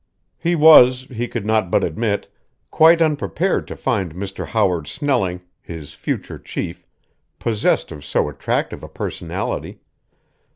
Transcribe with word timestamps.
He 0.39 0.55
was, 0.55 1.03
he 1.11 1.27
could 1.27 1.45
not 1.45 1.69
but 1.69 1.83
admit, 1.83 2.27
quite 2.71 3.03
unprepared 3.03 3.67
to 3.67 3.75
find 3.75 4.15
Mr. 4.15 4.47
Howard 4.47 4.87
Snelling, 4.87 5.41
his 5.61 5.93
future 5.93 6.39
chief, 6.39 6.87
possessed 7.37 7.91
of 7.91 8.03
so 8.03 8.27
attractive 8.27 8.81
a 8.81 8.89
personality. 8.89 9.81